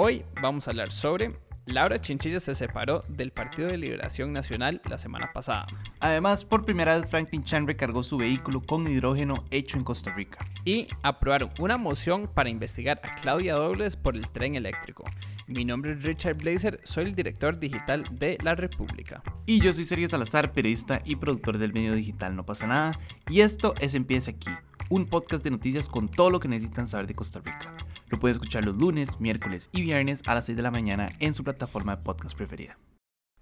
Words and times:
Hoy 0.00 0.24
vamos 0.40 0.68
a 0.68 0.70
hablar 0.70 0.92
sobre 0.92 1.32
Laura 1.66 2.00
Chinchilla 2.00 2.38
se 2.38 2.54
separó 2.54 3.02
del 3.08 3.32
Partido 3.32 3.66
de 3.66 3.78
Liberación 3.78 4.32
Nacional 4.32 4.80
la 4.88 4.96
semana 4.96 5.32
pasada. 5.32 5.66
Además, 5.98 6.44
por 6.44 6.64
primera 6.64 6.96
vez 6.96 7.10
Franklin 7.10 7.42
Chan 7.42 7.66
recargó 7.66 8.04
su 8.04 8.16
vehículo 8.16 8.60
con 8.60 8.86
hidrógeno 8.86 9.44
hecho 9.50 9.76
en 9.76 9.82
Costa 9.82 10.14
Rica. 10.14 10.38
Y 10.64 10.86
aprobaron 11.02 11.50
una 11.58 11.78
moción 11.78 12.30
para 12.32 12.48
investigar 12.48 13.00
a 13.02 13.12
Claudia 13.16 13.56
Dobles 13.56 13.96
por 13.96 14.14
el 14.14 14.28
tren 14.28 14.54
eléctrico. 14.54 15.02
Mi 15.48 15.64
nombre 15.64 15.94
es 15.94 16.04
Richard 16.04 16.36
Blazer, 16.36 16.80
soy 16.84 17.06
el 17.06 17.16
director 17.16 17.58
digital 17.58 18.04
de 18.12 18.38
La 18.44 18.54
República. 18.54 19.20
Y 19.46 19.58
yo 19.60 19.74
soy 19.74 19.84
Sergio 19.84 20.08
Salazar, 20.08 20.52
periodista 20.52 21.02
y 21.04 21.16
productor 21.16 21.58
del 21.58 21.72
medio 21.72 21.94
digital 21.94 22.36
No 22.36 22.46
pasa 22.46 22.68
nada. 22.68 22.92
Y 23.28 23.40
esto 23.40 23.74
es 23.80 23.96
Empieza 23.96 24.30
aquí, 24.30 24.52
un 24.90 25.06
podcast 25.06 25.42
de 25.42 25.50
noticias 25.50 25.88
con 25.88 26.08
todo 26.08 26.30
lo 26.30 26.38
que 26.38 26.46
necesitan 26.46 26.86
saber 26.86 27.08
de 27.08 27.14
Costa 27.14 27.40
Rica. 27.40 27.74
Lo 28.10 28.18
puede 28.18 28.32
escuchar 28.32 28.64
los 28.64 28.76
lunes, 28.76 29.20
miércoles 29.20 29.68
y 29.72 29.82
viernes 29.82 30.22
a 30.26 30.34
las 30.34 30.46
6 30.46 30.56
de 30.56 30.62
la 30.62 30.70
mañana 30.70 31.08
en 31.20 31.34
su 31.34 31.44
plataforma 31.44 31.96
de 31.96 32.02
podcast 32.02 32.36
preferida. 32.36 32.78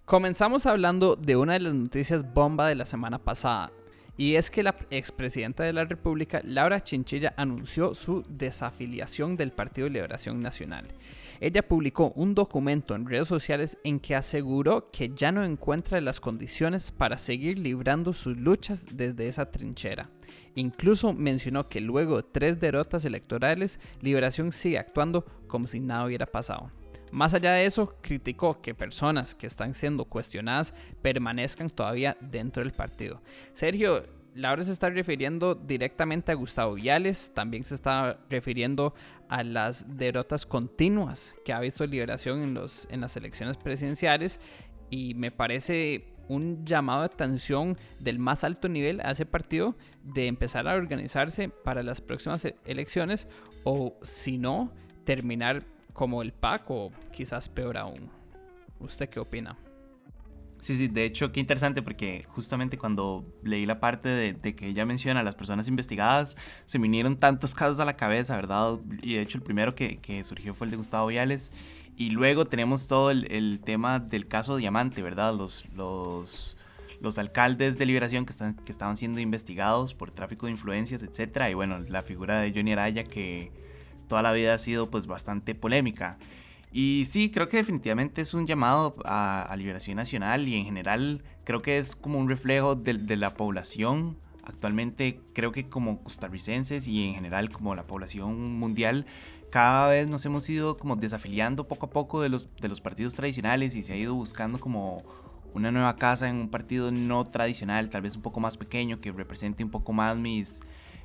Comenzamos 0.04 0.66
hablando 0.66 1.16
de 1.16 1.36
una 1.36 1.54
de 1.54 1.60
las 1.60 1.74
noticias 1.74 2.32
bomba 2.32 2.68
de 2.68 2.74
la 2.74 2.86
semana 2.86 3.18
pasada, 3.18 3.72
y 4.16 4.36
es 4.36 4.50
que 4.50 4.62
la 4.62 4.76
expresidenta 4.90 5.62
de 5.64 5.72
la 5.72 5.84
República, 5.84 6.40
Laura 6.44 6.82
Chinchilla, 6.82 7.34
anunció 7.36 7.94
su 7.94 8.24
desafiliación 8.28 9.36
del 9.36 9.52
Partido 9.52 9.86
de 9.86 9.94
Liberación 9.94 10.40
Nacional. 10.40 10.86
Ella 11.40 11.66
publicó 11.66 12.12
un 12.16 12.34
documento 12.34 12.94
en 12.94 13.06
redes 13.06 13.28
sociales 13.28 13.78
en 13.84 14.00
que 14.00 14.14
aseguró 14.14 14.90
que 14.90 15.12
ya 15.14 15.32
no 15.32 15.44
encuentra 15.44 16.00
las 16.00 16.20
condiciones 16.20 16.90
para 16.90 17.18
seguir 17.18 17.58
librando 17.58 18.12
sus 18.12 18.36
luchas 18.36 18.86
desde 18.92 19.28
esa 19.28 19.50
trinchera. 19.50 20.10
Incluso 20.54 21.12
mencionó 21.12 21.68
que 21.68 21.80
luego 21.80 22.16
de 22.16 22.28
tres 22.30 22.60
derrotas 22.60 23.04
electorales, 23.04 23.80
Liberación 24.00 24.52
sigue 24.52 24.78
actuando 24.78 25.24
como 25.46 25.66
si 25.66 25.80
nada 25.80 26.06
hubiera 26.06 26.26
pasado. 26.26 26.70
Más 27.12 27.34
allá 27.34 27.52
de 27.52 27.66
eso, 27.66 27.94
criticó 28.00 28.60
que 28.60 28.74
personas 28.74 29.34
que 29.34 29.46
están 29.46 29.74
siendo 29.74 30.04
cuestionadas 30.06 30.74
permanezcan 31.02 31.70
todavía 31.70 32.16
dentro 32.20 32.62
del 32.62 32.72
partido. 32.72 33.22
Sergio, 33.52 34.04
Laura 34.36 34.62
se 34.62 34.72
está 34.72 34.90
refiriendo 34.90 35.54
directamente 35.54 36.30
a 36.30 36.34
Gustavo 36.34 36.74
Viales, 36.74 37.32
también 37.34 37.64
se 37.64 37.74
está 37.74 38.18
refiriendo 38.28 38.94
a 39.28 39.42
las 39.42 39.96
derrotas 39.96 40.44
continuas 40.44 41.34
que 41.44 41.54
ha 41.54 41.60
visto 41.60 41.86
Liberación 41.86 42.42
en, 42.42 42.52
los, 42.52 42.86
en 42.90 43.00
las 43.00 43.16
elecciones 43.16 43.56
presidenciales 43.56 44.38
y 44.90 45.14
me 45.14 45.30
parece 45.30 46.12
un 46.28 46.66
llamado 46.66 47.00
de 47.00 47.06
atención 47.06 47.76
del 47.98 48.18
más 48.18 48.44
alto 48.44 48.68
nivel 48.68 49.00
a 49.00 49.12
ese 49.12 49.24
partido 49.24 49.74
de 50.02 50.26
empezar 50.26 50.68
a 50.68 50.74
organizarse 50.74 51.48
para 51.48 51.82
las 51.82 52.02
próximas 52.02 52.44
e-, 52.44 52.56
elecciones 52.66 53.26
o 53.64 53.96
si 54.02 54.36
no, 54.36 54.70
terminar 55.04 55.64
como 55.94 56.20
el 56.20 56.32
PAC 56.32 56.70
o 56.70 56.92
quizás 57.10 57.48
peor 57.48 57.78
aún. 57.78 58.10
¿Usted 58.80 59.08
qué 59.08 59.18
opina? 59.18 59.56
Sí, 60.60 60.76
sí, 60.76 60.88
de 60.88 61.04
hecho, 61.04 61.32
qué 61.32 61.40
interesante 61.40 61.82
porque 61.82 62.24
justamente 62.28 62.78
cuando 62.78 63.24
leí 63.42 63.66
la 63.66 63.78
parte 63.78 64.08
de, 64.08 64.56
que 64.56 64.66
ella 64.66 64.84
menciona 64.84 65.20
a 65.20 65.22
las 65.22 65.34
personas 65.34 65.68
investigadas, 65.68 66.36
se 66.66 66.78
vinieron 66.78 67.16
tantos 67.18 67.54
casos 67.54 67.78
a 67.78 67.84
la 67.84 67.96
cabeza, 67.96 68.36
¿verdad? 68.36 68.78
Y 69.02 69.14
de 69.14 69.22
hecho 69.22 69.38
el 69.38 69.44
primero 69.44 69.74
que, 69.74 70.22
surgió 70.24 70.54
fue 70.54 70.66
el 70.66 70.72
de 70.72 70.76
Gustavo 70.76 71.06
Viales. 71.06 71.52
Y 71.96 72.10
luego 72.10 72.46
tenemos 72.46 72.88
todo 72.88 73.10
el, 73.10 73.60
tema 73.64 74.00
del 74.00 74.28
caso 74.28 74.56
Diamante, 74.56 75.02
¿verdad? 75.02 75.34
Los, 75.34 76.56
alcaldes 77.16 77.78
de 77.78 77.86
Liberación 77.86 78.26
que 78.26 78.32
estaban 78.72 78.96
siendo 78.96 79.20
investigados 79.20 79.94
por 79.94 80.10
tráfico 80.10 80.46
de 80.46 80.52
influencias, 80.52 81.02
etc. 81.02 81.48
Y 81.50 81.54
bueno, 81.54 81.78
la 81.80 82.02
figura 82.02 82.40
de 82.40 82.52
Johnny 82.52 82.72
Araya 82.72 83.04
que 83.04 83.52
toda 84.08 84.22
la 84.22 84.32
vida 84.32 84.54
ha 84.54 84.58
sido 84.58 84.90
pues 84.90 85.06
bastante 85.06 85.54
polémica. 85.54 86.18
Y 86.78 87.06
sí, 87.06 87.30
creo 87.30 87.48
que 87.48 87.56
definitivamente 87.56 88.20
es 88.20 88.34
un 88.34 88.46
llamado 88.46 88.96
a, 89.06 89.50
liberación 89.56 89.96
nacional 89.96 90.46
y 90.46 90.56
en 90.56 90.66
general 90.66 91.22
creo 91.42 91.62
que 91.62 91.78
es 91.78 91.96
como 91.96 92.18
un 92.18 92.28
reflejo 92.28 92.74
de, 92.74 93.16
la 93.16 93.32
población. 93.32 94.18
Actualmente 94.42 95.22
creo 95.32 95.52
que 95.52 95.70
como 95.70 96.02
costarricenses 96.02 96.86
y 96.86 97.02
en 97.06 97.14
general 97.14 97.48
como 97.48 97.74
la 97.74 97.86
población 97.86 98.58
mundial, 98.58 99.06
cada 99.50 99.88
vez 99.88 100.06
nos 100.06 100.26
hemos 100.26 100.46
ido 100.50 100.76
como 100.76 100.96
desafiliando 100.96 101.66
poco 101.66 101.86
a 101.86 101.90
poco 101.90 102.20
de 102.20 102.28
los, 102.28 102.54
de 102.60 102.68
los 102.68 102.82
partidos 102.82 103.14
tradicionales 103.14 103.74
y 103.74 103.82
se 103.82 103.94
ha 103.94 103.96
ido 103.96 104.14
buscando 104.14 104.60
como 104.60 105.02
una 105.54 105.72
nueva 105.72 105.96
casa 105.96 106.28
en 106.28 106.36
un 106.36 106.50
partido 106.50 106.92
no 106.92 107.24
tradicional, 107.24 107.88
tal 107.88 108.02
vez 108.02 108.16
un 108.16 108.22
poco 108.22 108.38
más 108.38 108.58
pequeño, 108.58 109.00
que 109.00 109.12
represente 109.12 109.64
un 109.64 109.70
poco 109.70 109.94
más 109.94 110.14
mis, 110.14 110.60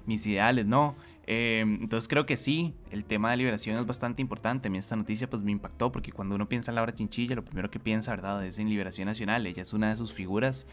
mis 0.05 0.25
ideales, 0.25 0.65
¿no? 0.65 0.97
Em, 1.33 1.75
entonces 1.75 2.09
creo 2.09 2.25
que 2.25 2.35
sí, 2.35 2.73
el 2.91 3.05
tema 3.05 3.31
de 3.31 3.37
liberación 3.37 3.79
es 3.79 3.85
bastante 3.85 4.21
importante. 4.21 4.67
A 4.67 4.71
mí 4.71 4.77
esta 4.77 4.97
noticia 4.97 5.29
pues 5.29 5.41
me 5.41 5.53
impactó 5.53 5.89
porque 5.89 6.11
cuando 6.11 6.35
uno 6.35 6.49
piensa 6.49 6.71
en 6.71 6.75
Laura 6.75 6.93
Chinchilla, 6.93 7.35
lo 7.35 7.45
primero 7.45 7.71
que 7.71 7.79
piensa, 7.79 8.11
¿verdad? 8.11 8.45
Es 8.45 8.59
en 8.59 8.67
Liberación 8.67 9.05
Nacional. 9.05 9.47
Ella 9.47 9.61
es 9.61 9.71
una 9.71 9.91
de 9.91 9.95
sus 9.95 10.11
figuras. 10.11 10.67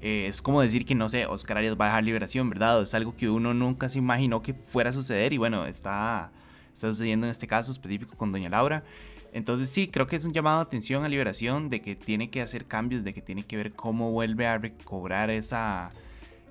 Eh, 0.00 0.26
es 0.28 0.40
como 0.40 0.60
decir 0.60 0.86
que, 0.86 0.94
no 0.94 1.08
sé, 1.08 1.26
Oscar 1.26 1.58
Arias 1.58 1.74
va 1.74 1.86
a 1.86 1.88
dejar 1.88 2.04
liberación, 2.04 2.48
¿verdad? 2.48 2.80
Es 2.80 2.94
algo 2.94 3.16
que 3.16 3.28
uno 3.28 3.54
nunca 3.54 3.88
se 3.88 3.98
imaginó 3.98 4.40
que 4.40 4.54
fuera 4.54 4.90
a 4.90 4.92
suceder 4.92 5.32
y 5.32 5.38
bueno, 5.38 5.66
está, 5.66 6.30
está 6.72 6.86
sucediendo 6.90 7.26
en 7.26 7.32
este 7.32 7.48
caso 7.48 7.72
específico 7.72 8.16
con 8.16 8.30
Doña 8.30 8.50
Laura. 8.50 8.84
Entonces 9.32 9.68
sí, 9.68 9.88
creo 9.88 10.06
que 10.06 10.14
es 10.14 10.24
un 10.24 10.32
llamado 10.32 10.58
de 10.58 10.62
atención 10.62 11.04
a 11.04 11.08
liberación 11.08 11.70
de 11.70 11.82
que 11.82 11.96
tiene 11.96 12.30
que 12.30 12.40
hacer 12.40 12.66
cambios, 12.66 13.02
de 13.02 13.14
que 13.14 13.20
tiene 13.20 13.42
que 13.42 13.56
ver 13.56 13.72
cómo 13.72 14.12
vuelve 14.12 14.46
a 14.46 14.58
recobrar 14.58 15.30
esa 15.30 15.90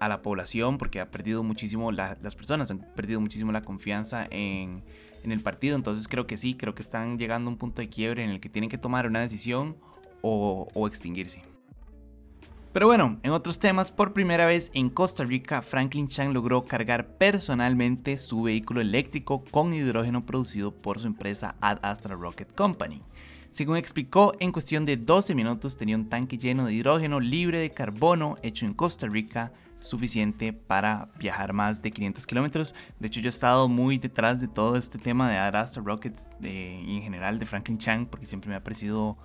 a 0.04 0.10
la 0.10 0.22
población 0.22 0.78
porque 0.78 1.00
ha 1.00 1.10
perdido 1.10 1.44
muchísimo, 1.44 1.92
las 1.92 2.36
personas 2.36 2.70
han 2.72 2.80
perdido 2.80 3.22
muchísimo 3.22 3.54
la 3.54 3.62
confianza 3.62 4.28
en, 4.30 4.84
el 5.24 5.40
partido. 5.40 5.78
Entonces 5.78 6.10
creo 6.10 6.28
que 6.28 6.36
sí, 6.36 6.56
creo 6.56 6.76
que 6.76 6.82
están 6.82 7.18
llegando 7.18 7.50
a 7.50 7.54
un 7.54 7.58
punto 7.58 7.82
de 7.82 7.88
quiebre 7.88 8.26
en 8.26 8.30
el 8.30 8.42
que 8.42 8.50
tienen 8.50 8.70
que 8.70 8.78
tomar 8.78 9.08
una 9.08 9.22
decisión 9.22 9.78
o, 10.22 10.68
o 10.74 10.88
extinguirse. 10.88 11.42
Pero 12.74 12.88
bueno, 12.88 13.20
en 13.24 13.32
otros 13.32 13.60
temas, 13.60 13.92
por 13.92 14.14
primera 14.14 14.46
vez 14.46 14.72
en 14.74 14.90
Costa 14.90 15.24
Rica, 15.24 15.62
Franklin 15.62 16.08
Chang 16.08 16.34
logró 16.34 16.66
cargar 16.66 17.18
personalmente 17.18 18.18
su 18.18 18.42
vehículo 18.42 18.82
eléctrico 18.82 19.46
con 19.46 19.74
hidrógeno 19.74 20.26
producido 20.26 20.72
por 20.74 21.00
su 21.00 21.08
empresa 21.08 21.56
Ad 21.62 21.78
Astra 21.84 22.16
Rocket 22.16 22.54
Company. 22.54 23.02
Según 23.54 23.78
explicó, 23.78 24.34
en 24.40 24.52
cuestión 24.52 24.84
de 24.84 24.98
12 24.98 25.36
minutos 25.36 25.78
tenía 25.78 25.96
un 25.96 26.10
tanque 26.10 26.40
lleno 26.40 26.66
de 26.66 26.74
hidrógeno 26.74 27.20
libre 27.20 27.60
de 27.60 27.70
carbono 27.70 28.36
hecho 28.42 28.66
en 28.66 28.74
Costa 28.74 29.06
Rica 29.06 29.54
suficiente 29.84 30.54
para 30.54 31.10
viajar 31.20 31.54
más 31.54 31.82
de 31.82 31.92
500 31.92 32.26
kilómetros. 32.26 32.76
De 33.00 33.08
hecho, 33.08 33.20
yo 33.20 33.28
he 33.28 33.30
estado 33.30 33.68
muy 33.68 33.98
detrás 33.98 34.42
de 34.42 34.48
todo 34.48 34.78
este 34.78 34.98
tema 34.98 35.30
de 35.30 35.38
Astra 35.38 35.84
Rockets 35.84 36.28
de, 36.40 36.80
en 36.80 37.02
general 37.04 37.38
de 37.38 37.46
Franklin 37.46 37.78
Chang, 37.78 38.08
porque 38.08 38.26
siempre 38.26 38.50
me 38.50 38.56
ha 38.56 38.64
parecido, 38.64 39.18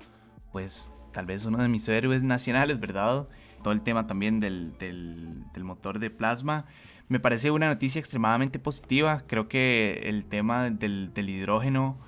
pues, 0.52 0.92
tal 1.12 1.26
vez 1.26 1.44
uno 1.44 1.58
de 1.58 1.68
mis 1.68 1.88
héroes 1.88 2.22
nacionales, 2.22 2.80
¿verdad? 2.80 3.28
Todo 3.62 3.72
el 3.72 3.82
tema 3.82 4.06
también 4.06 4.40
del, 4.40 4.76
del, 4.78 5.44
del 5.52 5.64
motor 5.64 5.98
de 5.98 6.10
plasma. 6.10 6.66
Me 7.08 7.20
parece 7.20 7.50
una 7.50 7.68
noticia 7.68 8.00
extremadamente 8.00 8.58
positiva. 8.58 9.22
Creo 9.26 9.48
que 9.48 10.02
el 10.04 10.26
tema 10.26 10.68
del, 10.68 11.14
del 11.14 11.30
hidrógeno 11.30 11.98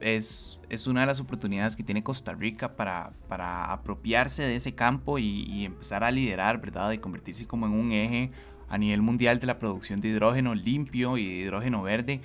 es, 0.00 0.60
es, 0.68 0.86
una 0.86 1.02
de 1.02 1.06
las 1.06 1.20
oportunidades 1.20 1.76
que 1.76 1.82
tiene 1.82 2.02
Costa 2.02 2.32
Rica 2.32 2.76
para, 2.76 3.12
para 3.28 3.72
apropiarse 3.72 4.42
de 4.42 4.56
ese 4.56 4.74
campo 4.74 5.18
y, 5.18 5.64
empezar 5.64 6.04
a 6.04 6.10
liderar, 6.10 6.60
¿verdad? 6.60 6.92
Y 6.92 6.98
convertirse 6.98 7.46
como 7.46 7.66
en 7.66 7.72
un 7.72 7.92
eje 7.92 8.30
a 8.68 8.78
nivel 8.78 9.02
mundial 9.02 9.38
de 9.38 9.46
la 9.46 9.58
producción 9.58 10.00
de 10.00 10.08
hidrógeno 10.08 10.54
limpio 10.54 11.16
y 11.16 11.26
de 11.26 11.34
hidrógeno 11.42 11.82
verde 11.82 12.20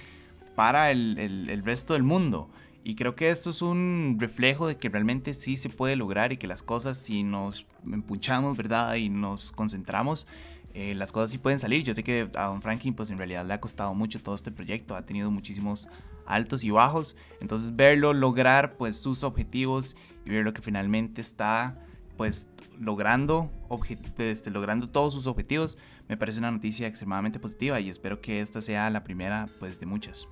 para 0.56 0.92
el, 0.92 1.18
el, 1.20 1.64
resto 1.64 1.94
del 1.94 2.04
mundo. 2.04 2.50
Y 2.84 2.96
creo 2.96 3.16
que 3.16 3.32
esto 3.32 3.50
es 3.50 3.62
un 3.62 4.18
reflejo 4.20 4.68
de 4.68 4.78
que 4.78 4.90
realmente 4.90 5.34
sí 5.34 5.58
se 5.58 5.70
puede 5.70 5.96
lograr 5.96 6.32
y 6.32 6.38
que 6.38 6.48
las 6.48 6.62
cosas, 6.62 6.98
si 6.98 7.24
nos 7.24 7.66
empuchamos, 7.84 8.56
¿verdad? 8.56 8.96
Y 8.96 9.10
nos 9.10 9.52
concentramos, 9.52 10.28
eh, 10.76 10.94
las 10.94 11.12
cosas 11.12 11.32
sí 11.32 11.40
pueden 11.40 11.58
salir. 11.58 11.84
Yo 11.84 11.94
sé 11.94 12.04
que 12.04 12.30
a 12.36 12.46
Don 12.46 12.62
Franklin, 12.62 12.94
pues 12.94 13.10
en 13.10 13.18
realidad 13.18 13.46
le 13.46 13.54
ha 13.54 13.60
costado 13.60 13.94
mucho 13.96 14.22
todo 14.22 14.36
este 14.36 14.52
proyecto, 14.52 14.96
ha 14.96 15.06
tenido 15.06 15.32
muchísimos 15.32 15.88
altos 16.26 16.64
y 16.64 16.72
bajos. 16.72 17.16
Entonces 17.42 17.76
verlo 17.76 18.14
lograr 18.14 18.78
pues 18.78 18.98
sus 18.98 19.24
objetivos 19.24 19.96
y 20.26 20.30
ver 20.32 20.44
lo 20.44 20.54
que 20.54 20.62
finalmente 20.62 21.22
está 21.22 21.80
pues 22.18 22.50
logrando, 22.80 23.52
este, 24.18 24.52
logrando 24.52 24.90
todos 24.90 25.14
sus 25.14 25.28
objetivos, 25.28 25.78
me 26.08 26.18
parece 26.18 26.40
una 26.40 26.52
noticia 26.52 26.88
extremadamente 26.88 27.40
positiva 27.40 27.80
y 27.80 27.90
espero 27.90 28.22
que 28.22 28.42
esta 28.42 28.62
sea 28.62 28.90
la 28.90 29.04
primera 29.04 29.48
pues 29.60 29.80
de 29.80 29.86
muchas. 29.86 30.28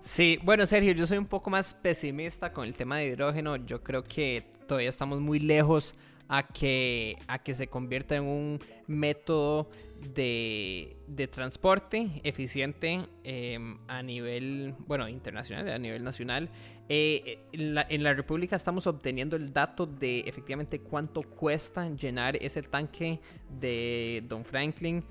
Sí, 0.00 0.38
bueno 0.44 0.64
Sergio, 0.64 0.92
yo 0.92 1.06
soy 1.06 1.18
un 1.18 1.26
poco 1.26 1.50
más 1.50 1.74
pesimista 1.74 2.52
con 2.52 2.64
el 2.64 2.76
tema 2.76 2.98
de 2.98 3.06
hidrógeno, 3.06 3.56
yo 3.56 3.82
creo 3.82 4.04
que 4.04 4.46
todavía 4.66 4.88
estamos 4.88 5.20
muy 5.20 5.40
lejos 5.40 5.94
a 6.28 6.46
que, 6.46 7.16
a 7.26 7.38
que 7.42 7.54
se 7.54 7.66
convierta 7.66 8.14
en 8.14 8.24
un 8.24 8.60
método 8.86 9.68
de, 10.14 10.96
transporte 11.32 12.20
eficiente 12.22 13.00
em, 13.24 13.78
a 13.88 14.02
nivel, 14.02 14.74
bueno, 14.86 15.08
internacional, 15.08 15.68
a 15.68 15.78
nivel 15.78 16.04
nacional. 16.04 16.48
Eh, 16.88 17.40
en, 17.52 17.74
la, 18.04 18.14
República 18.14 18.56
estamos 18.56 18.86
obteniendo 18.86 19.36
el 19.36 19.52
dato 19.52 19.86
de 19.86 20.20
efectivamente 20.20 20.80
cuánto 20.80 21.22
cuesta 21.22 21.88
llenar 21.90 22.36
ese 22.36 22.62
tanque 22.62 23.20
de 23.60 24.22
Don 24.28 24.44
Franklin. 24.44 25.04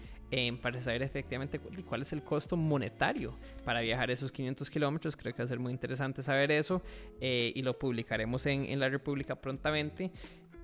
Para 0.61 0.81
saber 0.81 1.03
efectivamente 1.03 1.59
cuál 1.59 2.01
es 2.01 2.11
el 2.11 2.21
costo 2.21 2.57
monetario 2.57 3.33
para 3.63 3.81
viajar 3.81 4.11
esos 4.11 4.31
500 4.31 4.69
kilómetros. 4.69 5.15
Creo 5.15 5.33
que 5.33 5.41
va 5.41 5.45
a 5.45 5.47
ser 5.47 5.59
muy 5.59 5.71
interesante 5.71 6.21
saber 6.21 6.51
eso 6.51 6.81
eh, 7.21 7.51
y 7.55 7.61
lo 7.61 7.77
publicaremos 7.77 8.45
en, 8.45 8.65
en 8.65 8.79
la 8.79 8.89
República 8.89 9.35
prontamente. 9.35 10.11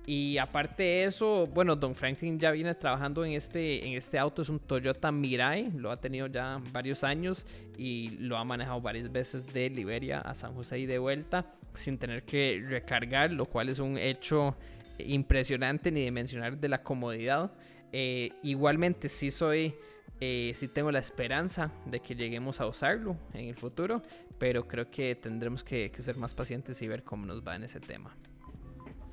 Y 0.06 0.36
aparte 0.36 0.82
de 0.82 1.04
eso, 1.04 1.46
bueno, 1.46 1.76
Don 1.76 1.94
Franklin 1.94 2.38
ya 2.38 2.50
viene 2.50 2.74
trabajando 2.74 3.24
en 3.24 3.32
este, 3.32 3.86
en 3.86 3.94
este 3.94 4.18
auto, 4.18 4.42
es 4.42 4.50
un 4.50 4.58
Toyota 4.58 5.10
Mirai, 5.10 5.70
lo 5.72 5.90
ha 5.90 5.98
tenido 5.98 6.26
ya 6.26 6.60
varios 6.72 7.04
años 7.04 7.46
y 7.78 8.10
lo 8.18 8.36
ha 8.36 8.44
manejado 8.44 8.82
varias 8.82 9.10
veces 9.10 9.46
de 9.54 9.70
Liberia 9.70 10.18
a 10.18 10.34
San 10.34 10.52
José 10.54 10.78
y 10.78 10.86
de 10.86 10.98
vuelta 10.98 11.54
sin 11.72 11.96
tener 11.96 12.24
que 12.24 12.62
recargar, 12.68 13.30
lo 13.32 13.46
cual 13.46 13.70
es 13.70 13.78
un 13.78 13.96
hecho 13.96 14.54
impresionante 14.98 15.90
ni 15.90 16.02
de 16.04 16.10
mencionar 16.10 16.58
de 16.58 16.68
la 16.68 16.82
comodidad. 16.82 17.50
Eh, 17.96 18.32
igualmente 18.42 19.08
sí 19.08 19.30
soy, 19.30 19.72
eh, 20.20 20.50
sí 20.56 20.66
tengo 20.66 20.90
la 20.90 20.98
esperanza 20.98 21.70
de 21.86 22.00
que 22.00 22.16
lleguemos 22.16 22.60
a 22.60 22.66
usarlo 22.66 23.16
en 23.32 23.44
el 23.44 23.54
futuro, 23.54 24.02
pero 24.36 24.66
creo 24.66 24.90
que 24.90 25.14
tendremos 25.14 25.62
que, 25.62 25.92
ser 26.00 26.16
más 26.16 26.34
pacientes 26.34 26.82
y 26.82 26.88
ver 26.88 27.04
cómo 27.04 27.24
nos 27.24 27.46
va 27.46 27.54
en 27.54 27.62
ese 27.62 27.78
tema. 27.78 28.10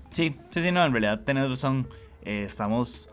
Sí, 0.09 0.35
sí, 0.49 0.63
sí, 0.63 0.71
no, 0.71 0.83
en 0.83 0.93
realidad 0.93 1.23
tenés 1.23 1.47
razón. 1.47 1.87
Eh, 2.23 2.45
estamos, 2.45 3.07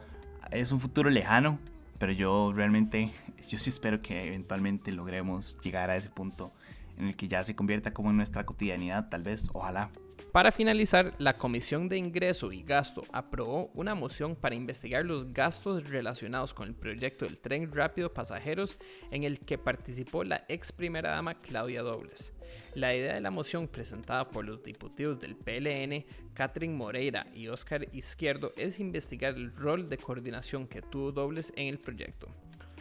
es 0.51 0.73
un 0.73 0.81
futuro 0.81 1.11
lejano, 1.11 1.59
pero 1.99 2.13
yo 2.13 2.51
realmente, 2.55 3.13
yo 3.47 3.59
sí 3.59 3.69
espero 3.69 4.01
que 4.01 4.27
eventualmente 4.27 4.91
logremos 4.91 5.59
llegar 5.61 5.91
a 5.91 5.99
ese 5.99 6.09
punto 6.09 6.51
en 6.97 7.09
el 7.09 7.15
que 7.15 7.29
ya 7.29 7.45
se 7.45 7.55
convierta 7.55 7.93
como 7.93 8.09
en 8.09 8.17
nuestra 8.17 8.47
cotidianidad, 8.47 9.11
tal 9.11 9.23
vez, 9.23 9.51
ojalá. 9.53 9.91
Para 10.39 10.53
finalizar, 10.53 11.15
la 11.19 11.37
Comisión 11.37 11.89
de 11.89 11.99
Ingreso 11.99 12.53
y 12.53 12.63
Gasto 12.63 13.03
aprobó 13.13 13.73
una 13.75 13.97
moción 13.97 14.37
para 14.37 14.55
investigar 14.55 15.05
los 15.05 15.33
gastos 15.33 15.89
relacionados 15.89 16.55
con 16.55 16.69
el 16.69 16.77
proyecto 16.77 17.25
del 17.25 17.39
tren 17.39 17.73
rápido 17.73 18.15
pasajeros 18.15 18.79
en 19.11 19.25
el 19.25 19.41
que 19.41 19.59
participó 19.59 20.23
la 20.23 20.45
ex 20.49 20.71
primera 20.71 21.11
dama 21.11 21.41
Claudia 21.41 21.83
Dobles. 21.83 22.33
La 22.77 22.95
idea 22.95 23.15
de 23.15 23.21
la 23.21 23.33
moción 23.33 23.67
presentada 23.67 24.29
por 24.29 24.45
los 24.45 24.63
diputados 24.63 25.19
del 25.19 25.35
PLN, 25.35 26.05
Catherine 26.35 26.73
Moreira 26.77 27.27
y 27.35 27.49
Óscar 27.49 27.89
Izquierdo, 27.93 28.53
es 28.57 28.79
investigar 28.79 29.35
el 29.35 29.53
rol 29.53 29.89
de 29.89 29.99
coordinación 29.99 30.69
que 30.69 30.83
tuvo 30.83 31.11
Dobles 31.11 31.53
en 31.57 31.67
el 31.67 31.81
proyecto. 31.81 32.29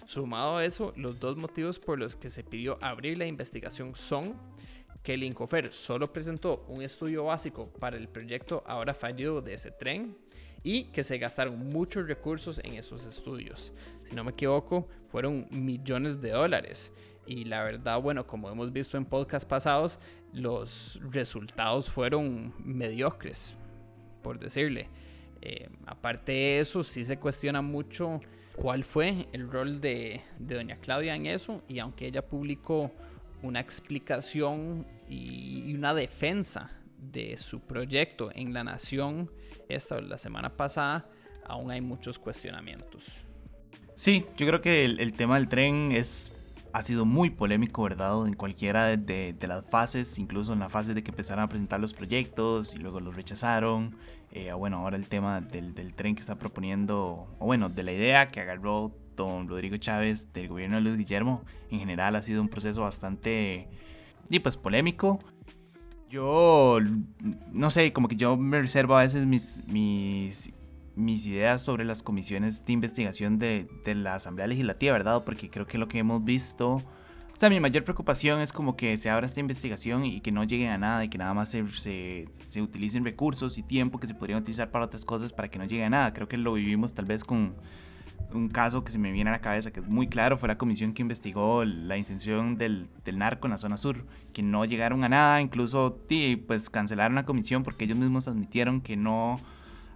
Sumado 0.05 0.57
a 0.57 0.63
eso, 0.63 0.93
los 0.95 1.19
dos 1.19 1.37
motivos 1.37 1.79
por 1.79 1.97
los 1.97 2.15
que 2.15 2.29
se 2.29 2.43
pidió 2.43 2.77
abrir 2.83 3.17
la 3.17 3.25
investigación 3.25 3.95
son 3.95 4.35
que 5.07 5.13
el 5.13 5.23
Incofer 5.23 5.71
solo 5.71 6.11
presentó 6.11 6.65
un 6.67 6.81
estudio 6.81 7.23
básico 7.23 7.69
para 7.79 7.95
el 7.95 8.09
proyecto 8.09 8.61
ahora 8.67 8.93
fallido 8.93 9.41
de 9.41 9.53
ese 9.53 9.71
tren 9.71 10.17
y 10.63 10.83
que 10.91 11.01
se 11.01 11.17
gastaron 11.17 11.57
muchos 11.69 12.05
recursos 12.05 12.59
en 12.61 12.73
esos 12.73 13.05
estudios. 13.05 13.71
Si 14.03 14.13
no 14.13 14.25
me 14.25 14.31
equivoco, 14.31 14.89
fueron 15.09 15.47
millones 15.49 16.19
de 16.19 16.31
dólares. 16.31 16.91
Y 17.25 17.45
la 17.45 17.63
verdad, 17.63 18.01
bueno, 18.01 18.27
como 18.27 18.49
hemos 18.49 18.73
visto 18.73 18.97
en 18.97 19.05
podcasts 19.05 19.47
pasados, 19.47 19.97
los 20.33 20.99
resultados 21.09 21.89
fueron 21.89 22.53
mediocres, 22.59 23.55
por 24.21 24.37
decirle. 24.37 24.89
Eh, 25.41 25.69
aparte 25.85 26.33
de 26.33 26.59
eso, 26.59 26.83
sí 26.83 27.05
se 27.05 27.17
cuestiona 27.17 27.61
mucho 27.61 28.19
cuál 28.57 28.83
fue 28.83 29.29
el 29.31 29.49
rol 29.49 29.79
de, 29.79 30.19
de 30.37 30.55
doña 30.55 30.75
Claudia 30.75 31.15
en 31.15 31.27
eso. 31.27 31.61
Y 31.69 31.79
aunque 31.79 32.07
ella 32.07 32.27
publicó 32.27 32.91
una 33.41 33.61
explicación 33.61 34.85
y 35.09 35.73
una 35.75 35.93
defensa 35.93 36.69
de 36.97 37.37
su 37.37 37.61
proyecto 37.61 38.29
en 38.33 38.53
la 38.53 38.63
nación 38.63 39.29
esta 39.69 39.99
la 40.01 40.17
semana 40.17 40.55
pasada, 40.55 41.09
aún 41.45 41.71
hay 41.71 41.81
muchos 41.81 42.19
cuestionamientos. 42.19 43.25
Sí, 43.95 44.25
yo 44.37 44.47
creo 44.47 44.61
que 44.61 44.85
el, 44.85 45.13
tema 45.13 45.35
del 45.35 45.47
tren 45.47 45.91
es 45.91 46.33
ha 46.73 46.81
sido 46.83 47.05
muy 47.05 47.31
polémico, 47.31 47.83
¿verdad? 47.83 48.27
En 48.27 48.35
cualquiera 48.35 48.95
de, 48.95 49.35
las 49.47 49.65
fases, 49.65 50.19
incluso 50.19 50.53
en 50.53 50.59
la 50.59 50.69
fase 50.69 50.93
de 50.93 51.01
que 51.01 51.09
empezaron 51.09 51.43
a 51.43 51.49
presentar 51.49 51.79
los 51.79 51.93
proyectos 51.93 52.75
y 52.75 52.77
luego 52.77 52.99
los 52.99 53.15
rechazaron. 53.15 53.95
Eh, 54.31 54.53
bueno, 54.53 54.77
ahora 54.77 54.97
el 54.97 55.07
tema 55.07 55.41
del, 55.41 55.73
del, 55.73 55.95
tren 55.95 56.13
que 56.13 56.21
está 56.21 56.35
proponiendo, 56.35 57.27
o 57.39 57.45
bueno, 57.45 57.69
de 57.69 57.81
la 57.81 57.93
idea 57.93 58.27
que 58.27 58.41
agarró 58.41 58.91
don 59.15 59.47
Rodrigo 59.47 59.77
Chávez 59.77 60.31
del 60.33 60.49
gobierno 60.49 60.75
de 60.75 60.83
Luis 60.83 60.97
Guillermo, 60.97 61.43
en 61.71 61.79
general 61.79 62.15
ha 62.15 62.21
sido 62.21 62.41
un 62.41 62.49
proceso 62.49 62.81
bastante 62.81 63.67
y 64.29 64.39
pues 64.39 64.57
polémico. 64.57 65.19
Yo, 66.09 66.79
no 67.51 67.69
sé, 67.69 67.91
como 67.91 68.07
que 68.07 68.15
yo 68.15 68.37
me 68.37 68.61
reservo 68.61 68.95
a 68.95 69.01
veces 69.01 69.25
mis, 69.25 69.61
mis, 69.67 70.47
ideas 71.25 71.61
sobre 71.61 71.83
las 71.83 72.01
comisiones 72.01 72.65
de 72.65 72.73
investigación 72.73 73.39
de, 73.39 73.67
de, 73.83 73.95
la 73.95 74.15
Asamblea 74.15 74.47
Legislativa, 74.47 74.93
¿verdad? 74.93 75.23
Porque 75.25 75.49
creo 75.49 75.67
que 75.67 75.77
lo 75.77 75.89
que 75.89 75.99
hemos 75.99 76.23
visto, 76.23 76.75
o 77.37 77.39
sea, 77.39 77.49
mi 77.49 77.59
mayor 77.59 77.83
preocupación 77.83 78.39
es 78.39 78.53
como 78.53 78.77
que 78.77 78.97
se 78.97 79.09
abra 79.09 79.27
esta 79.27 79.41
investigación 79.41 80.05
y 80.05 80.21
que 80.21 80.31
no 80.31 80.45
lleguen 80.45 80.69
a 80.69 80.77
nada 80.77 81.03
y 81.03 81.09
que 81.09 81.17
nada 81.17 81.33
más 81.33 81.49
se, 81.49 81.67
se, 81.71 82.25
se 82.31 82.61
utilicen 82.61 83.03
recursos 83.03 83.57
y 83.57 83.63
tiempo 83.63 83.99
que 83.99 84.07
se 84.07 84.13
podrían 84.13 84.39
utilizar 84.39 84.71
para 84.71 84.85
otras 84.85 85.03
cosas 85.03 85.33
para 85.33 85.49
que 85.49 85.59
no 85.59 85.65
llegue 85.65 85.83
a 85.83 85.89
nada. 85.89 86.13
Creo 86.13 86.29
que 86.29 86.37
lo 86.37 86.53
vivimos 86.53 86.93
tal 86.93 87.05
vez 87.05 87.25
con 87.25 87.53
un 88.33 88.49
caso 88.49 88.83
que 88.83 88.91
se 88.91 88.99
me 88.99 89.11
viene 89.11 89.29
a 89.29 89.33
la 89.33 89.41
cabeza, 89.41 89.71
que 89.71 89.79
es 89.79 89.87
muy 89.87 90.07
claro, 90.07 90.37
fue 90.37 90.47
la 90.47 90.57
comisión 90.57 90.93
que 90.93 91.01
investigó 91.01 91.63
la 91.65 91.97
incensión 91.97 92.57
del, 92.57 92.89
del 93.05 93.17
narco 93.17 93.47
en 93.47 93.51
la 93.51 93.57
zona 93.57 93.77
sur, 93.77 94.05
que 94.33 94.43
no 94.43 94.65
llegaron 94.65 95.03
a 95.03 95.09
nada, 95.09 95.41
incluso 95.41 95.99
pues 96.47 96.69
cancelaron 96.69 97.15
la 97.15 97.25
comisión 97.25 97.63
porque 97.63 97.85
ellos 97.85 97.97
mismos 97.97 98.27
admitieron 98.27 98.81
que 98.81 98.97
no 98.97 99.39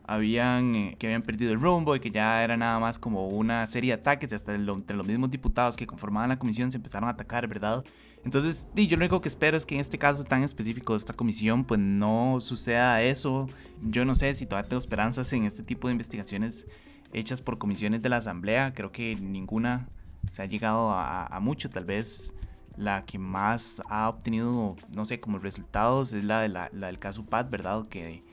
habían, 0.06 0.76
eh, 0.76 0.96
que 1.00 1.08
habían 1.08 1.22
perdido 1.22 1.54
el 1.54 1.62
rumbo 1.62 1.96
y 1.96 2.00
que 2.00 2.12
ya 2.12 2.44
era 2.44 2.58
nada 2.58 2.80
más 2.80 3.00
como 3.00 3.28
una 3.28 3.66
serie 3.68 3.90
de 3.90 4.02
ataques, 4.02 4.34
hasta 4.34 4.56
entre 4.56 4.98
los 4.98 5.08
mismos 5.08 5.32
diputados 5.32 5.76
que 5.76 5.88
conformaban 5.88 6.30
la 6.30 6.40
comisión 6.40 6.72
se 6.72 6.78
empezaron 6.78 7.08
a 7.08 7.14
atacar, 7.14 7.48
¿verdad? 7.48 7.84
Entonces, 8.24 8.68
yo 8.76 8.98
lo 8.98 8.98
único 8.98 9.22
que 9.22 9.30
espero 9.30 9.58
es 9.58 9.66
que 9.66 9.76
en 9.76 9.82
este 9.82 9.98
caso 9.98 10.24
tan 10.24 10.44
específico 10.44 10.94
de 10.94 10.98
esta 10.98 11.14
comisión, 11.14 11.64
pues 11.64 11.80
no 11.80 12.38
suceda 12.40 13.02
eso. 13.02 13.50
Yo 13.82 14.06
no 14.06 14.14
sé 14.14 14.36
si 14.36 14.46
todavía 14.46 14.70
tengo 14.70 14.80
esperanzas 14.80 15.34
en 15.34 15.46
este 15.46 15.64
tipo 15.64 15.88
de 15.88 15.94
investigaciones 15.94 16.68
hechas 17.14 17.42
por 17.42 17.58
comisiones 17.58 18.02
de 18.02 18.10
la 18.10 18.18
Asamblea. 18.18 18.74
Creo 18.74 18.92
que 18.92 19.16
ninguna 19.16 19.90
se 20.30 20.42
ha 20.42 20.46
llegado 20.46 20.92
a, 20.92 21.38
mucho. 21.42 21.70
Tal 21.70 21.86
vez 21.86 22.34
la 22.78 23.06
que 23.06 23.18
más 23.18 23.82
ha 23.90 24.10
obtenido, 24.10 24.76
no 24.90 25.06
sé, 25.06 25.20
como 25.20 25.40
resultados 25.40 26.14
es 26.14 26.24
la, 26.24 26.42
de 26.42 26.50
la, 26.50 26.70
del 26.70 27.00
caso 27.00 27.26
PAT, 27.26 27.50
¿verdad? 27.50 27.86
Que, 27.88 28.24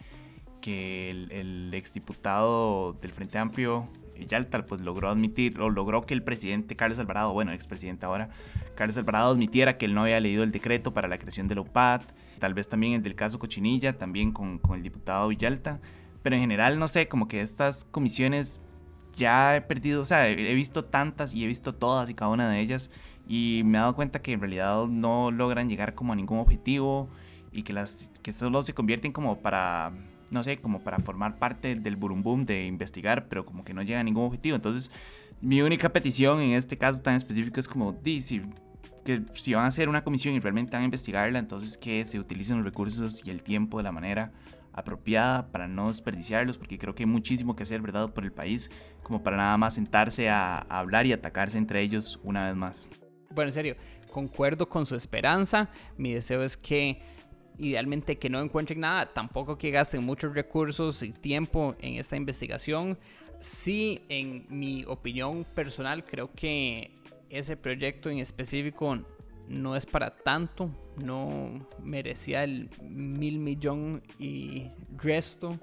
que 0.61 1.11
el, 1.11 1.33
el 1.33 1.75
exdiputado 1.75 2.95
del 2.95 3.13
Frente 3.13 3.39
Amplio, 3.39 3.89
Yalta, 4.27 4.65
pues 4.67 4.81
logró 4.81 5.09
admitir, 5.09 5.61
o 5.61 5.71
logró 5.71 6.03
que 6.03 6.15
el 6.15 6.23
presidente 6.23 6.77
Carlos 6.77 6.99
Alvarado, 6.99 7.33
bueno, 7.33 7.53
expresidente 7.53 8.07
ahora, 8.07 8.31
Carlos 8.75 8.97
Alvarado 8.97 9.33
admitiera 9.33 9.77
que 9.77 9.87
él 9.87 9.95
no 9.95 10.03
había 10.03 10.21
leído 10.21 10.43
el 10.43 10.51
decreto 10.51 10.93
para 10.93 11.09
la 11.09 11.19
creación 11.19 11.49
del 11.49 11.59
OPAT, 11.59 12.03
tal 12.39 12.55
vez 12.55 12.69
también 12.69 12.95
el 12.95 13.03
del 13.03 13.15
caso 13.15 13.39
Cochinilla, 13.39 13.97
también 13.97 14.33
con, 14.33 14.59
con 14.59 14.77
el 14.77 14.83
diputado 14.83 15.29
Villalta, 15.29 15.81
pero 16.23 16.37
en 16.37 16.43
general, 16.43 16.79
no 16.79 16.89
sé, 16.89 17.09
como 17.09 17.29
que 17.29 17.41
estas 17.41 17.85
comisiones 17.85 18.61
ya 19.19 19.57
he 19.57 19.61
perdido, 19.61 20.01
o 20.01 20.05
sea, 20.07 20.29
he 20.29 20.55
visto 20.55 20.85
tantas 20.87 21.35
y 21.35 21.45
he 21.45 21.47
visto 21.47 21.75
todas 21.75 22.09
y 22.09 22.15
cada 22.15 22.31
una 22.31 22.49
de 22.49 22.61
ellas 22.61 22.91
y 23.29 23.63
me 23.65 23.77
he 23.77 23.81
dado 23.81 23.95
cuenta 23.95 24.23
que 24.23 24.33
en 24.33 24.41
realidad 24.41 24.87
no 24.87 25.31
logran 25.31 25.69
llegar 25.69 25.95
como 25.95 26.15
a 26.15 26.17
ningún 26.17 26.39
objetivo 26.39 27.11
y 27.53 27.65
que 27.65 27.75
las 27.75 28.13
que 28.23 28.33
solo 28.33 28.63
se 28.63 28.73
convierten 28.73 29.13
como 29.13 29.41
para 29.41 29.93
no 30.31 30.43
sé, 30.43 30.59
como 30.59 30.81
para 30.81 30.99
formar 30.99 31.39
parte 31.39 31.75
del 31.75 31.97
burumbum 31.97 32.45
de 32.45 32.67
investigar, 32.67 33.29
pero 33.29 33.45
como 33.47 33.65
que 33.65 33.75
no 33.75 33.83
llega 33.83 34.01
a 34.01 34.03
ningún 34.03 34.25
objetivo. 34.25 34.57
Entonces, 34.57 34.91
mi 35.41 35.63
única 35.63 35.89
petición 35.91 36.41
en 36.41 36.53
este 36.53 36.77
caso 36.77 37.01
tan 37.01 37.15
específico 37.15 37.61
es 37.61 37.69
como, 37.69 37.93
di, 37.93 38.21
si, 38.21 38.43
que 39.09 39.23
si 39.33 39.55
van 39.55 39.65
a 39.65 39.69
hacer 39.69 39.89
una 39.89 40.05
comisión 40.05 40.35
y 40.35 40.41
realmente 40.41 40.73
van 40.73 40.83
a 40.83 40.85
investigarla, 40.85 41.39
entonces 41.39 41.79
que 41.79 42.05
se 42.05 42.19
utilicen 42.19 42.59
los 42.59 42.67
recursos 42.67 43.23
y 43.25 43.31
el 43.31 43.43
tiempo 43.43 43.79
de 43.79 43.85
la 43.85 43.91
manera 43.91 44.33
apropiada 44.75 45.51
para 45.51 45.67
no 45.67 45.89
desperdiciarlos, 45.89 46.59
porque 46.59 46.77
creo 46.77 46.95
que 46.95 47.05
hay 47.05 47.09
muchísimo 47.09 47.57
que 47.57 47.63
hacer, 47.63 47.81
¿verdad?, 47.81 48.13
por 48.13 48.25
el 48.25 48.33
país, 48.33 48.71
como 49.03 49.23
para 49.23 49.39
nada 49.39 49.57
más 49.57 49.77
sentarse 49.77 50.29
a, 50.29 50.59
hablar 50.59 51.07
y 51.07 51.15
atacarse 51.15 51.57
entre 51.57 51.81
ellos 51.81 52.21
una 52.23 52.49
vez 52.49 52.55
más. 52.55 52.87
Bueno, 53.31 53.49
en 53.49 53.53
serio, 53.53 53.77
concuerdo 54.13 54.69
con 54.69 54.85
su 54.85 54.95
esperanza. 54.95 55.71
Mi 55.97 56.13
deseo 56.13 56.43
es 56.43 56.59
que 56.59 57.01
idealmente 57.57 58.19
que 58.19 58.29
no 58.29 58.43
encuentren 58.43 58.81
nada, 58.81 59.07
tampoco 59.07 59.57
que 59.57 59.71
gasten 59.71 60.05
muchos 60.05 60.35
recursos 60.35 61.03
y 61.03 61.13
tiempo 61.13 61.77
en 61.81 61.95
esta 61.95 62.15
investigación. 62.15 62.99
Sí, 63.41 64.03
en 64.11 64.45
mi 64.51 64.85
opinión 64.87 65.45
personal, 65.55 66.05
creo 66.05 66.31
que 66.35 66.99
ese 67.31 67.57
proyecto 67.57 68.11
en 68.11 68.19
específico 68.19 68.99
no 69.49 69.77
es 69.77 69.87
para 69.87 70.11
tanto, 70.11 70.71
no 71.03 71.67
merecía 71.83 72.45
el 72.45 72.69
mil 72.83 73.39
millón 73.39 74.03
y 74.19 74.71
resto, 74.97 75.59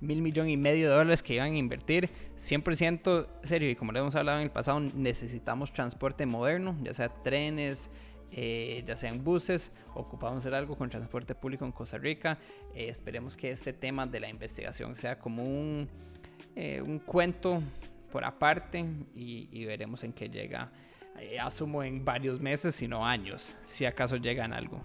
mil 0.00 0.22
millón 0.22 0.48
y 0.48 0.56
medio 0.56 0.88
de 0.88 0.94
dólares 0.94 1.22
que 1.22 1.34
iban 1.34 1.52
a 1.52 1.56
invertir. 1.56 2.08
100% 2.36 3.28
serio, 3.42 3.70
y 3.70 3.74
como 3.74 3.92
le 3.92 3.98
hemos 3.98 4.14
hablado 4.14 4.38
en 4.38 4.44
el 4.44 4.50
pasado, 4.50 4.78
necesitamos 4.80 5.72
transporte 5.72 6.26
moderno, 6.26 6.76
ya 6.82 6.94
sea 6.94 7.08
trenes, 7.08 7.90
eh, 8.30 8.82
ya 8.86 8.96
sean 8.96 9.24
buses, 9.24 9.72
ocupamos 9.94 10.38
hacer 10.38 10.54
algo 10.54 10.76
con 10.76 10.90
transporte 10.90 11.34
público 11.34 11.64
en 11.64 11.72
Costa 11.72 11.98
Rica. 11.98 12.38
Eh, 12.74 12.88
esperemos 12.88 13.34
que 13.34 13.50
este 13.50 13.72
tema 13.72 14.06
de 14.06 14.20
la 14.20 14.28
investigación 14.28 14.94
sea 14.94 15.18
como 15.18 15.42
un, 15.42 15.88
eh, 16.54 16.82
un 16.82 16.98
cuento 16.98 17.62
por 18.12 18.24
aparte 18.24 18.84
y, 19.14 19.64
veremos 19.64 20.04
en 20.04 20.12
qué 20.12 20.28
llega. 20.28 20.70
Eh, 21.20 21.38
asumo 21.38 21.82
en 21.82 22.04
varios 22.04 22.40
meses, 22.40 22.74
sino 22.74 23.04
años, 23.04 23.54
si 23.62 23.84
acaso 23.84 24.16
llegan 24.16 24.52
algo. 24.52 24.84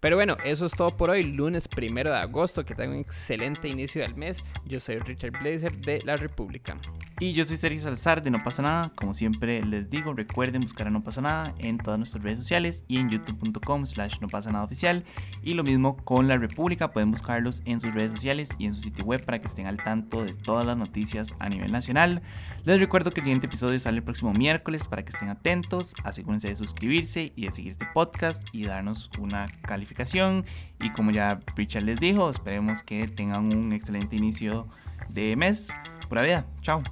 Pero 0.00 0.16
bueno, 0.16 0.36
eso 0.44 0.66
es 0.66 0.72
todo 0.72 0.96
por 0.96 1.10
hoy, 1.10 1.24
lunes 1.24 1.66
primero 1.66 2.10
de 2.10 2.18
agosto. 2.18 2.64
Que 2.64 2.74
tengan 2.74 2.96
un 2.96 3.00
excelente 3.00 3.68
inicio 3.68 4.02
del 4.02 4.14
mes. 4.14 4.44
Yo 4.64 4.78
soy 4.78 4.98
Richard 4.98 5.32
Blazer 5.40 5.72
de 5.78 6.00
La 6.04 6.16
República. 6.16 6.78
Y 7.20 7.32
yo 7.32 7.44
soy 7.44 7.56
Sergio 7.56 7.80
Salazar 7.80 8.22
de 8.22 8.30
No 8.30 8.38
Pasa 8.44 8.62
Nada. 8.62 8.92
Como 8.94 9.12
siempre 9.12 9.64
les 9.64 9.90
digo, 9.90 10.12
recuerden 10.12 10.60
buscar 10.60 10.86
a 10.86 10.90
No 10.90 11.02
Pasa 11.02 11.20
Nada 11.20 11.52
en 11.58 11.76
todas 11.76 11.98
nuestras 11.98 12.22
redes 12.22 12.38
sociales 12.38 12.84
y 12.86 12.98
en 12.98 13.10
youtube.com 13.10 13.86
slash 13.86 14.20
no 14.20 14.28
pasa 14.28 14.52
nada 14.52 14.64
oficial. 14.64 15.04
Y 15.42 15.54
lo 15.54 15.64
mismo 15.64 15.96
con 15.96 16.28
La 16.28 16.36
República, 16.36 16.92
pueden 16.92 17.10
buscarlos 17.10 17.60
en 17.64 17.80
sus 17.80 17.92
redes 17.92 18.12
sociales 18.12 18.50
y 18.56 18.66
en 18.66 18.74
su 18.74 18.82
sitio 18.82 19.04
web 19.04 19.24
para 19.24 19.40
que 19.40 19.48
estén 19.48 19.66
al 19.66 19.82
tanto 19.82 20.24
de 20.24 20.32
todas 20.32 20.64
las 20.64 20.76
noticias 20.76 21.34
a 21.40 21.48
nivel 21.48 21.72
nacional. 21.72 22.22
Les 22.64 22.78
recuerdo 22.78 23.10
que 23.10 23.18
el 23.18 23.24
siguiente 23.24 23.48
episodio 23.48 23.80
sale 23.80 23.96
el 23.96 24.04
próximo 24.04 24.32
miércoles 24.32 24.86
para 24.86 25.04
que 25.04 25.10
estén 25.10 25.28
atentos. 25.28 25.94
Asegúrense 26.04 26.46
de 26.46 26.54
suscribirse 26.54 27.32
y 27.34 27.46
de 27.46 27.50
seguir 27.50 27.72
este 27.72 27.86
podcast 27.86 28.46
y 28.52 28.66
darnos 28.66 29.10
una 29.18 29.48
calificación. 29.62 30.44
Y 30.80 30.90
como 30.90 31.10
ya 31.10 31.40
Richard 31.56 31.82
les 31.82 31.98
dijo, 31.98 32.30
esperemos 32.30 32.84
que 32.84 33.08
tengan 33.08 33.52
un 33.52 33.72
excelente 33.72 34.14
inicio 34.14 34.68
de 35.08 35.34
mes. 35.34 35.72
Pura 36.08 36.22
vida. 36.22 36.46
Chao. 36.62 36.82